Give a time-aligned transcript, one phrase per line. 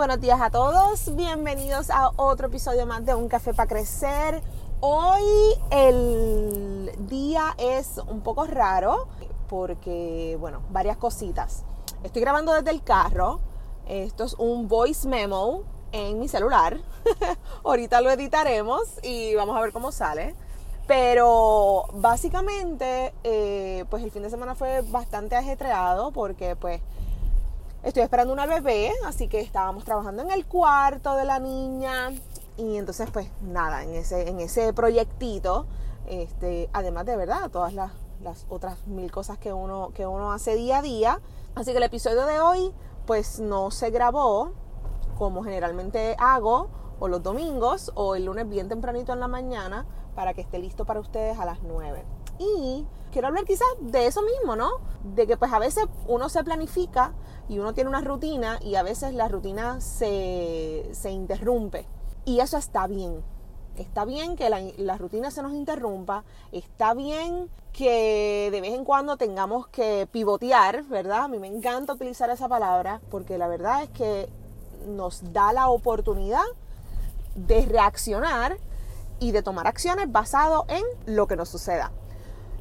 [0.00, 4.40] Buenos días a todos, bienvenidos a otro episodio más de Un Café para Crecer.
[4.80, 5.22] Hoy
[5.70, 9.08] el día es un poco raro
[9.46, 11.64] porque, bueno, varias cositas.
[12.02, 13.40] Estoy grabando desde el carro,
[13.86, 16.78] esto es un voice memo en mi celular.
[17.62, 20.34] Ahorita lo editaremos y vamos a ver cómo sale.
[20.86, 26.80] Pero básicamente, eh, pues el fin de semana fue bastante ajetreado porque pues
[27.82, 32.10] Estoy esperando una bebé, así que estábamos trabajando en el cuarto de la niña
[32.58, 35.66] y entonces pues nada, en ese, en ese proyectito,
[36.06, 37.92] este, además de verdad, todas las,
[38.50, 41.20] otras mil cosas que uno, que uno hace día a día.
[41.54, 42.74] Así que el episodio de hoy
[43.06, 44.52] pues no se grabó
[45.16, 50.34] como generalmente hago o los domingos o el lunes bien tempranito en la mañana para
[50.34, 52.04] que esté listo para ustedes a las 9.
[52.38, 54.68] Y quiero hablar quizás de eso mismo, ¿no?
[55.02, 57.14] De que pues a veces uno se planifica
[57.50, 61.84] y uno tiene una rutina y a veces la rutina se, interrumpe.
[62.24, 63.24] Y eso está bien.
[63.76, 66.22] Está bien que la, rutina se nos interrumpa,
[66.52, 71.24] está bien que de vez en cuando tengamos que pivotear, ¿verdad?
[71.24, 74.28] A mí me encanta utilizar esa palabra porque la verdad es que
[74.86, 76.44] nos da la oportunidad
[77.34, 78.58] de reaccionar
[79.18, 81.90] y de tomar acciones basado en lo que nos suceda.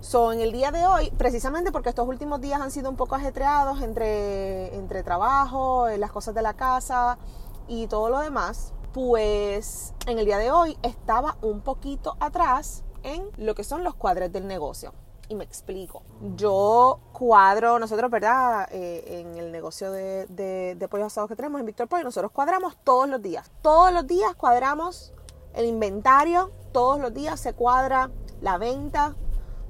[0.00, 3.16] So, en el día de hoy, precisamente porque estos últimos días han sido un poco
[3.16, 7.18] ajetreados entre, entre trabajo, eh, las cosas de la casa
[7.66, 13.28] y todo lo demás, pues en el día de hoy estaba un poquito atrás en
[13.36, 14.94] lo que son los cuadres del negocio.
[15.28, 16.04] Y me explico.
[16.36, 18.68] Yo cuadro, nosotros, ¿verdad?
[18.70, 22.30] Eh, en el negocio de, de, de pollos asados que tenemos en Víctor Pollo, nosotros
[22.30, 23.50] cuadramos todos los días.
[23.62, 25.12] Todos los días cuadramos
[25.54, 28.10] el inventario, todos los días se cuadra
[28.40, 29.16] la venta,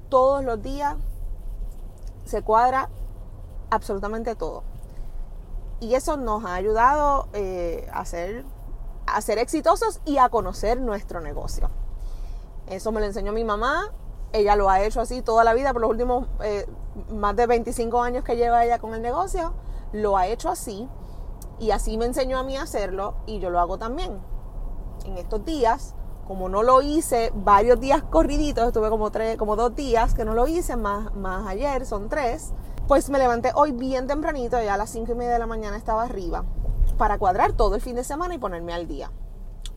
[0.09, 0.95] todos los días
[2.25, 2.89] se cuadra
[3.69, 4.63] absolutamente todo.
[5.79, 8.43] Y eso nos ha ayudado eh, a, ser,
[9.07, 11.69] a ser exitosos y a conocer nuestro negocio.
[12.67, 13.91] Eso me lo enseñó mi mamá.
[14.33, 16.67] Ella lo ha hecho así toda la vida, por los últimos eh,
[17.09, 19.53] más de 25 años que lleva ella con el negocio.
[19.93, 20.87] Lo ha hecho así.
[21.59, 24.19] Y así me enseñó a mí a hacerlo y yo lo hago también.
[25.05, 25.95] En estos días
[26.29, 30.35] como no lo hice varios días corriditos, estuve como, tres, como dos días que no
[30.35, 32.51] lo hice, más, más ayer, son tres,
[32.87, 35.75] pues me levanté hoy bien tempranito, ya a las cinco y media de la mañana
[35.75, 36.45] estaba arriba,
[36.99, 39.11] para cuadrar todo el fin de semana y ponerme al día.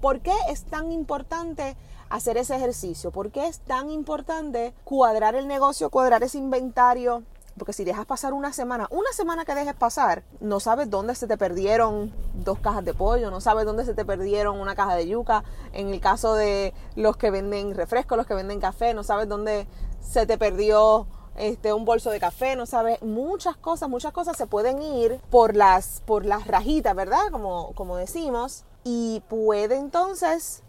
[0.02, 1.74] ¿Por qué es tan importante
[2.10, 3.12] hacer ese ejercicio?
[3.12, 7.22] ¿Por qué es tan importante cuadrar el negocio, cuadrar ese inventario?
[7.58, 11.26] Porque si dejas pasar una semana, una semana que dejes pasar, no sabes dónde se
[11.26, 15.06] te perdieron dos cajas de pollo, no sabes dónde se te perdieron una caja de
[15.06, 15.44] yuca.
[15.72, 19.66] En el caso de los que venden refrescos, los que venden café, no sabes dónde
[20.00, 24.46] se te perdió este, un bolso de café, no sabes, muchas cosas, muchas cosas se
[24.46, 27.30] pueden ir por las, por las rajitas, ¿verdad?
[27.30, 30.62] Como, como decimos, y puede entonces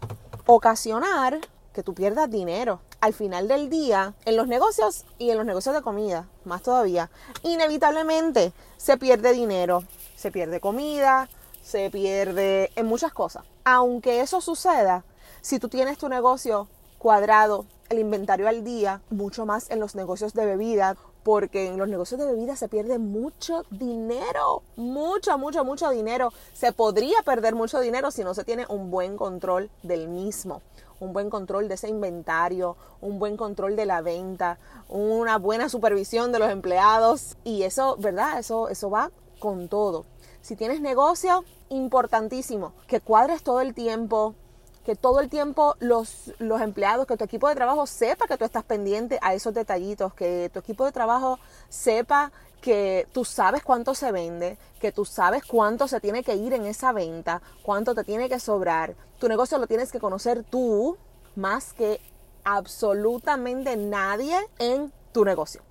[0.46, 1.40] ocasionar
[1.72, 2.80] que tú pierdas dinero.
[3.04, 7.10] Al final del día, en los negocios y en los negocios de comida, más todavía,
[7.42, 9.84] inevitablemente se pierde dinero,
[10.16, 11.28] se pierde comida,
[11.62, 13.44] se pierde en muchas cosas.
[13.62, 15.04] Aunque eso suceda,
[15.42, 20.32] si tú tienes tu negocio cuadrado, el inventario al día, mucho más en los negocios
[20.32, 25.90] de bebida, porque en los negocios de bebida se pierde mucho dinero, mucho, mucho, mucho
[25.90, 26.32] dinero.
[26.54, 30.62] Se podría perder mucho dinero si no se tiene un buen control del mismo
[31.04, 34.58] un buen control de ese inventario, un buen control de la venta,
[34.88, 38.38] una buena supervisión de los empleados y eso, ¿verdad?
[38.38, 40.06] Eso, eso va con todo.
[40.40, 44.34] Si tienes negocio, importantísimo, que cuadres todo el tiempo,
[44.84, 48.44] que todo el tiempo los, los, empleados, que tu equipo de trabajo sepa que tú
[48.44, 51.38] estás pendiente a esos detallitos, que tu equipo de trabajo
[51.68, 56.52] sepa que tú sabes cuánto se vende, que tú sabes cuánto se tiene que ir
[56.52, 58.94] en esa venta, cuánto te tiene que sobrar.
[59.18, 60.96] Tu negocio lo tienes que conocer tú
[61.34, 62.00] más que
[62.44, 65.62] absolutamente nadie en tu negocio.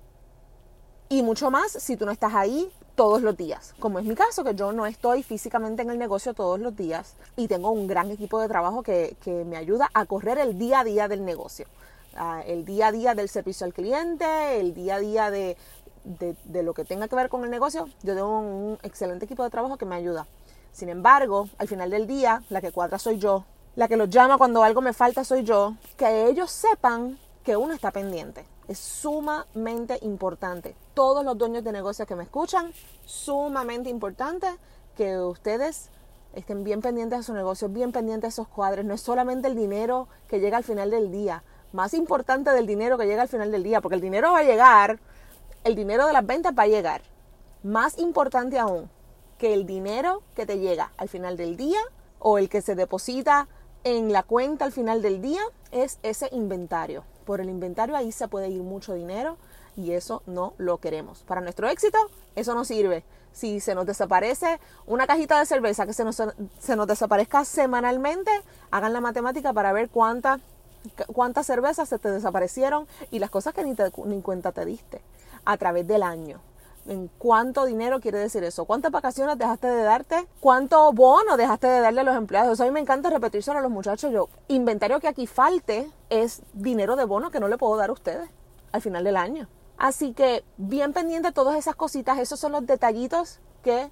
[1.08, 4.44] Y mucho más si tú no estás ahí todos los días, como es mi caso,
[4.44, 8.10] que yo no estoy físicamente en el negocio todos los días y tengo un gran
[8.10, 11.66] equipo de trabajo que, me ayuda a correr el día a día del negocio,
[12.16, 15.56] ah, el día a día del servicio al cliente, el día a día de,
[16.04, 19.50] de, lo que tenga que ver con el negocio, yo tengo un excelente equipo de
[19.50, 20.26] trabajo que me ayuda.
[20.72, 23.44] Sin embargo, al final del día, la que cuadra soy yo,
[23.76, 27.74] la que los llama cuando algo me falta soy yo, que ellos sepan que uno
[27.74, 28.44] está pendiente.
[28.66, 30.74] Es sumamente importante.
[30.94, 32.72] Todos los dueños de negocios que me escuchan,
[33.04, 34.46] sumamente importante
[34.96, 35.90] que ustedes
[36.32, 38.84] estén bien pendientes de su negocio, bien pendientes de esos cuadros.
[38.84, 41.44] No es solamente el dinero que llega al final del día.
[41.72, 44.44] Más importante del dinero que llega al final del día, porque el dinero va a
[44.44, 44.98] llegar,
[45.64, 47.02] el dinero de las ventas va a llegar.
[47.62, 48.88] Más importante aún
[49.38, 51.80] que el dinero que te llega al final del día
[52.18, 53.48] o el que se deposita
[53.82, 57.04] en la cuenta al final del día es ese inventario.
[57.24, 59.36] Por el inventario ahí se puede ir mucho dinero
[59.76, 61.22] y eso no lo queremos.
[61.22, 61.98] Para nuestro éxito,
[62.36, 63.04] eso no sirve.
[63.32, 66.22] Si se nos desaparece una cajita de cerveza que se nos,
[66.58, 68.30] se nos desaparezca semanalmente,
[68.70, 70.40] hagan la matemática para ver cuántas
[71.06, 73.74] cuántas cervezas se te desaparecieron y las cosas que ni,
[74.04, 75.00] ni cuenta te diste
[75.46, 76.40] a través del año
[76.86, 81.80] en cuánto dinero quiere decir eso, cuántas vacaciones dejaste de darte, cuánto bono dejaste de
[81.80, 82.60] darle a los empleados.
[82.60, 84.12] a mí me encanta repetírselo a los muchachos.
[84.12, 87.92] Yo, inventario que aquí falte es dinero de bono que no le puedo dar a
[87.92, 88.28] ustedes
[88.72, 89.48] al final del año.
[89.76, 93.90] Así que bien pendiente de todas esas cositas, esos son los detallitos que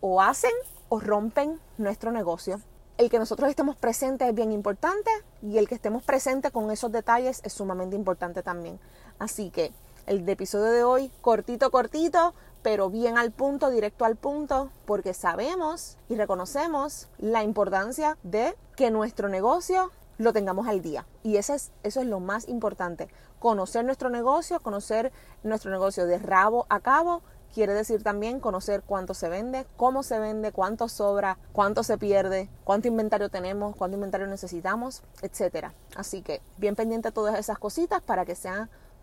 [0.00, 0.52] o hacen
[0.88, 2.60] o rompen nuestro negocio.
[2.98, 5.10] El que nosotros estemos presentes es bien importante
[5.42, 8.78] y el que estemos presentes con esos detalles es sumamente importante también.
[9.18, 9.72] Así que
[10.06, 15.98] el episodio de hoy, cortito, cortito, pero bien al punto, directo al punto, porque sabemos
[16.08, 21.06] y reconocemos la importancia de que nuestro negocio lo tengamos al día.
[21.22, 23.08] Y eso es, eso es lo más importante.
[23.38, 25.12] Conocer nuestro negocio, conocer
[25.42, 30.18] nuestro negocio de rabo a cabo, quiere decir también conocer cuánto se vende, cómo se
[30.18, 35.68] vende, cuánto sobra, cuánto se pierde, cuánto inventario tenemos, cuánto inventario necesitamos, etc.
[35.94, 38.68] Así que bien pendiente de todas esas cositas para que sea